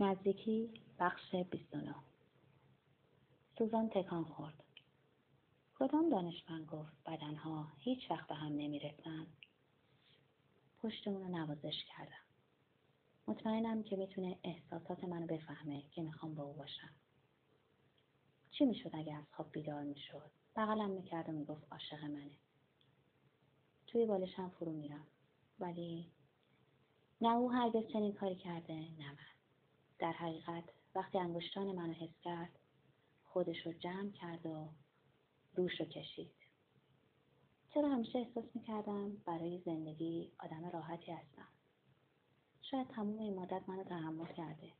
[0.00, 1.94] نزدیکی بخش 29
[3.58, 4.64] سوزان تکان خورد.
[5.78, 9.26] کدام دانشمند گفت بدنها هیچ وقت به هم نمی‌رسند؟
[10.82, 12.24] پشت اونو نوازش کردم.
[13.28, 16.90] مطمئنم که می‌تونه احساسات منو بفهمه که می‌خوام با او باشم.
[18.50, 22.38] چی می‌شد اگه از خواب بیدار می‌شد؟ بغلم می‌کرد و می‌گفت عاشق منه.
[23.86, 25.06] توی بالشم فرو میرم.
[25.60, 26.10] ولی
[27.20, 29.35] نه او هرگز چنین کاری کرده نه من.
[30.06, 30.64] در حقیقت
[30.94, 32.58] وقتی انگشتان منو حس کرد
[33.24, 34.68] خودش رو جمع کرد و
[35.54, 36.32] روش رو کشید.
[37.74, 41.48] چرا همیشه احساس می‌کردم برای زندگی آدم راحتی هستم؟
[42.62, 44.72] شاید تموم این مدت منو تحمل کرده.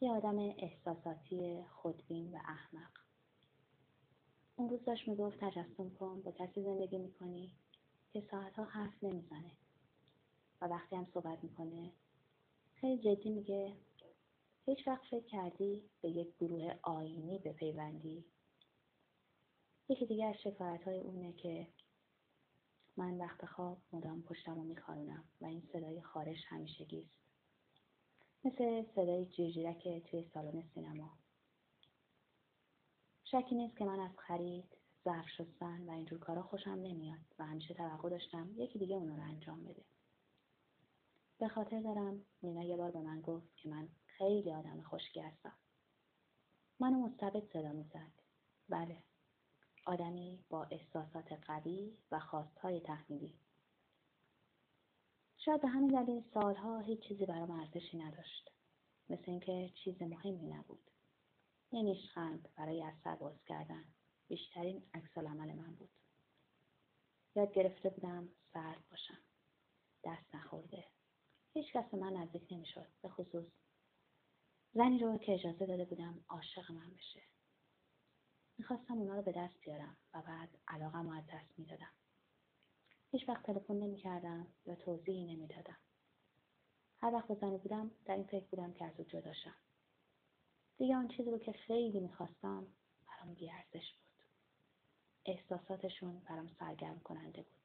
[0.00, 2.90] یه آدم احساساتی خودبین و احمق.
[4.56, 7.52] اون روز داشت می‌گفت تجسم کن با کسی زندگی می‌کنی
[8.12, 9.50] که ساعتها حرف نمی‌زنه.
[10.60, 11.92] و وقتی هم صحبت می‌کنه
[12.74, 13.76] خیلی جدی میگه
[14.70, 18.24] هیچ وقت فکر کردی به یک گروه آینی بپیوندی؟
[19.88, 21.66] یکی دیگه از شکایت های اونه که
[22.96, 27.18] من وقت خواب مدام پشتم رو میخارونم و این صدای خارش همیشه گیست.
[28.44, 31.18] مثل صدای جیرجیرک توی سالن سینما.
[33.24, 37.74] شکی نیست که من از خرید، ظرف شستن و اینجور کارا خوشم نمیاد و همیشه
[37.74, 39.84] توقع داشتم یکی دیگه اونو رو انجام بده.
[41.38, 43.88] به خاطر دارم مینا یه بار به من گفت که من
[44.20, 45.52] خیلی آدم خشکی هستم.
[46.80, 48.12] منو مستبد صدا می‌زد.
[48.68, 49.02] بله.
[49.86, 53.38] آدمی با احساسات قوی و خواستهای تحمیلی.
[55.38, 58.50] شاید به همین دلیل سالها هیچ چیزی برام ارزشی نداشت.
[59.08, 60.90] مثل اینکه چیز مهمی نبود.
[61.72, 63.84] یه نیشخند برای از سر باز کردن.
[64.28, 65.90] بیشترین عکس عمل من بود.
[67.34, 69.18] یاد گرفته بودم سرد باشم.
[70.04, 70.84] دست نخورده.
[71.54, 72.86] هیچ کس من نزدیک نمی‌شد.
[73.02, 73.46] به خصوص
[74.80, 77.22] زنی رو که اجازه داده بودم عاشق من بشه.
[78.58, 81.90] می‌خواستم اونا رو به دست بیارم و بعد علاقم رو از دست می‌دادم.
[83.10, 85.76] هیچ وقت تلفن نمی‌کردم یا توضیحی نمی‌دادم.
[86.98, 89.54] هر وقت با زنی بودم در این فکر بودم که از او جداشم
[90.78, 92.66] دیگه آن چیزی رو که خیلی می‌خواستم
[93.06, 94.24] برام بیارزش بود.
[95.24, 97.60] احساساتشون برام سرگرم کننده بود.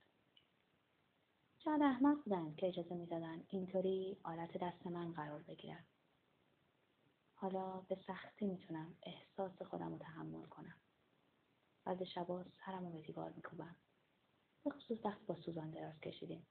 [1.63, 5.85] شاید احمق بودن که اجازه می‌دادن اینطوری آلت دست من قرار بگیرم
[7.45, 10.75] حالا به سختی می‌تونم احساس خودم رو تحمل کنم.
[11.85, 13.75] بعد شبا سرم رو به دیوار میکوبم.
[14.63, 16.47] به خصوص وقتی با سوزان دراز کشیدیم.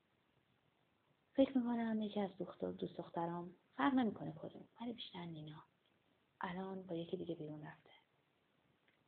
[1.32, 5.64] فکر می‌کنم یکی از دوست دخترام فرق نمی‌کنه کدوم ولی بیشتر نینا
[6.40, 7.90] الان با یکی دیگه بیرون رفته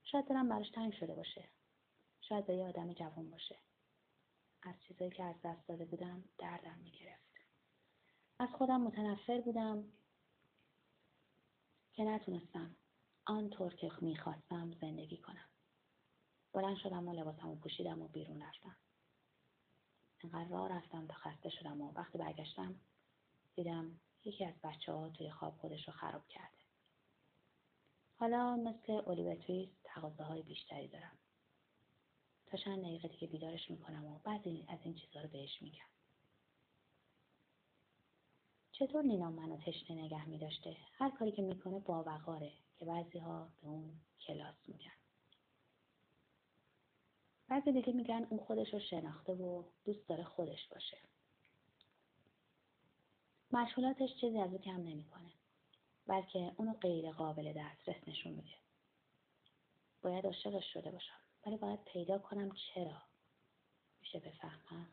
[0.02, 1.48] شاید دلم براش تنگ شده باشه
[2.20, 3.56] شاید با یه آدم جوان باشه
[4.62, 7.32] از چیزایی که از دست داده بودم دردم می‌گرفت
[8.38, 9.92] از خودم متنفر بودم
[11.96, 12.76] که نتونستم
[13.24, 15.48] آنطور که می‌خواستم زندگی کنم.
[16.52, 18.76] بلند شدم و لباسمو پوشیدم و بیرون رفتم.
[20.24, 22.74] انقدر راه رفتم تا خسته شدم و وقتی برگشتم
[23.54, 26.64] دیدم یکی از بچه ها توی خواب خودش رو خراب کرده.
[28.18, 31.18] حالا مثل اولیور تویست تقاضاهای بیشتری دارم.
[32.46, 35.86] تا چند دقیقه دیگه بیدارش می‌کنم و بعضی از این چیزها رو بهش میگم.
[38.78, 43.18] چطور نینا منو تشنه نگه می داشته؟ هر کاری که می‌کنه با وقاره که بعضی
[43.18, 44.92] ها به اون کلاس میگن.
[47.48, 50.98] بعضی دیگه میگن اون خودش رو شناخته و دوست داره خودش باشه.
[53.52, 55.30] مشغولاتش چیزی از او کم نمی‌کنه.
[56.06, 58.56] بلکه اونو غیر قابل دسترس نشون میده.
[60.02, 61.20] باید عاشقش شده باشم.
[61.46, 63.02] ولی باید پیدا کنم چرا.
[64.00, 64.88] میشه بفهمم.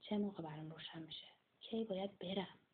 [0.00, 1.37] چه موقع برام روشن میشه.
[1.70, 2.67] کی باید برم.